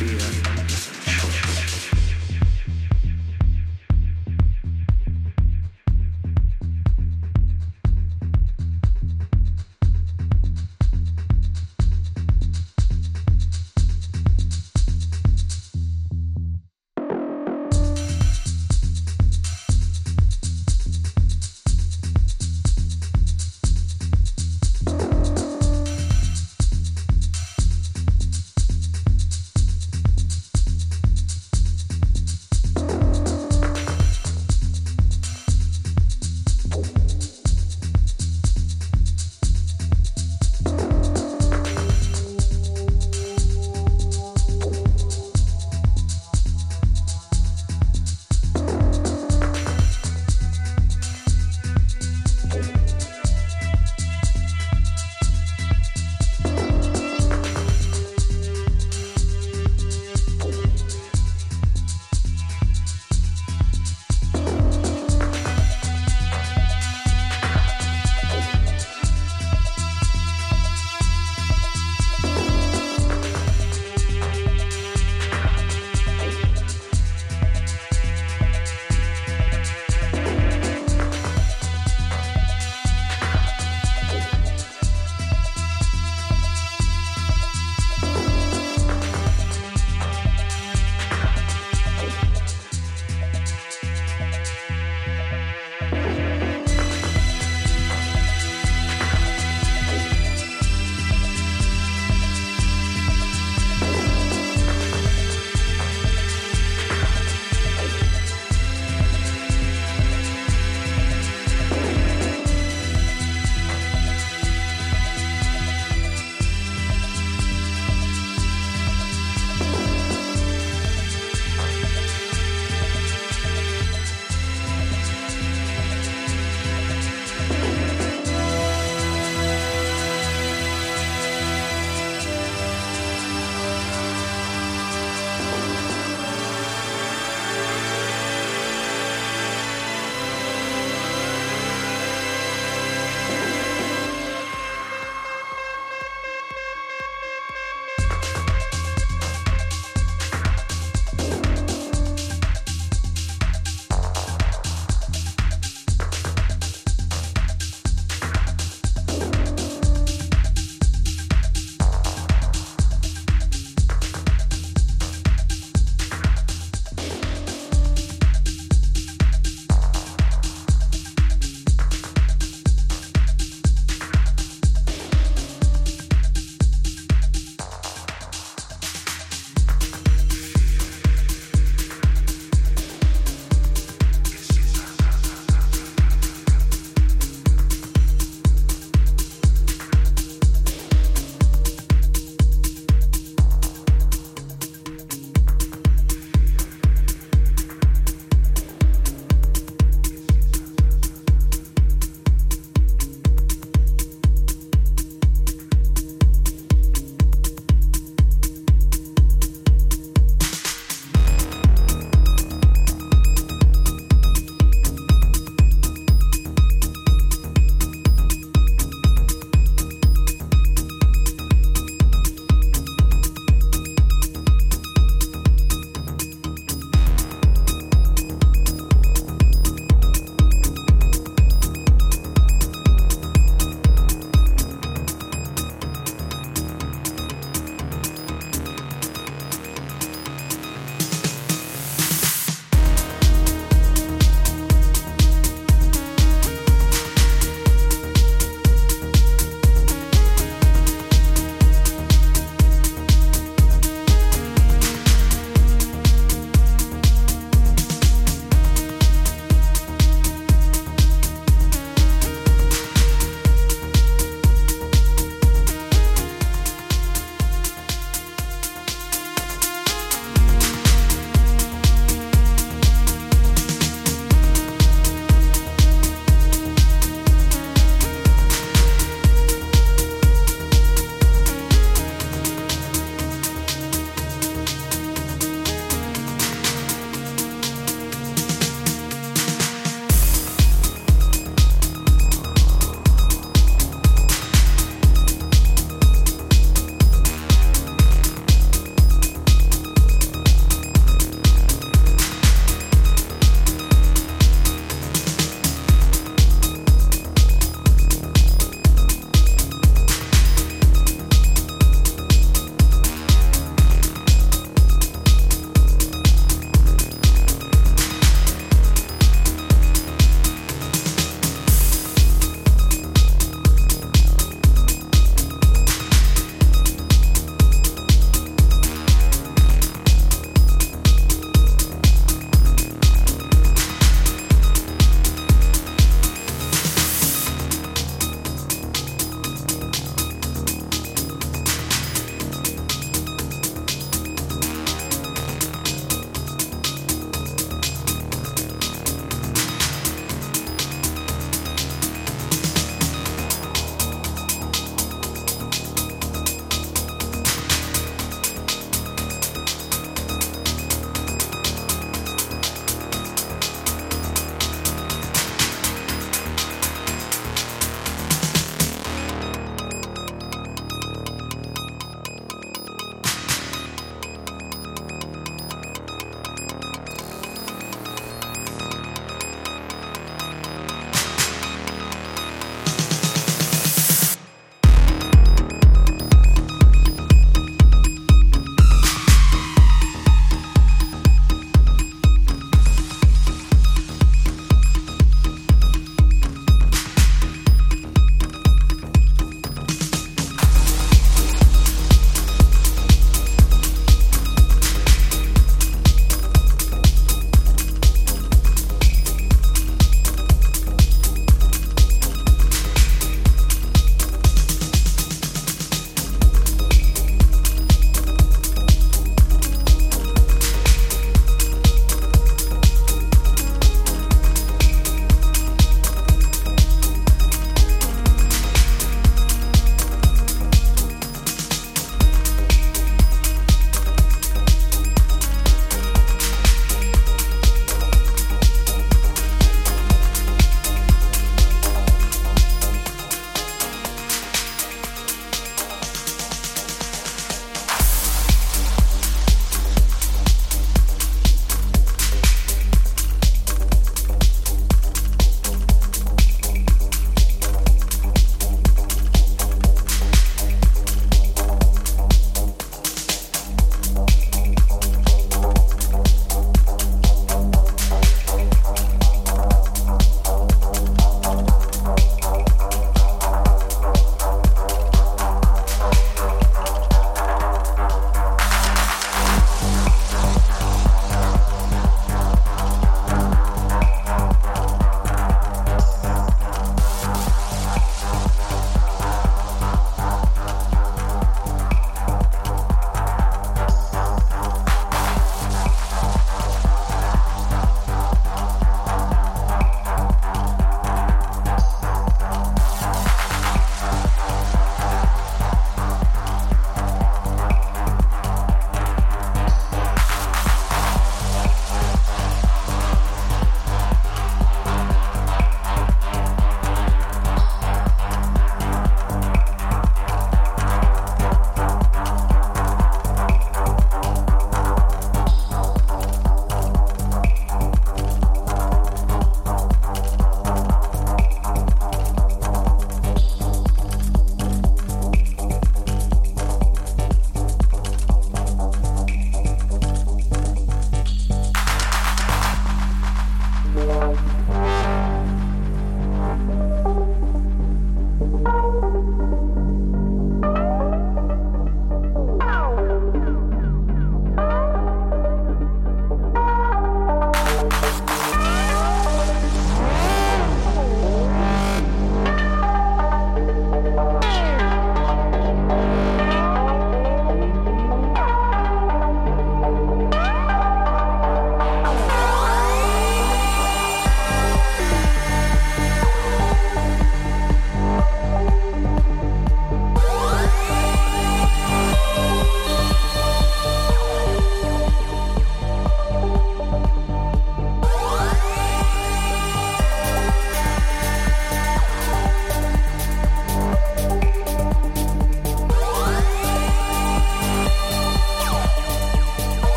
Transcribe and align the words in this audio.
fear. 0.00 0.49